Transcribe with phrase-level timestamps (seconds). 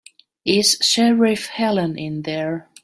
[0.47, 2.67] Is Sheriff Helen in there?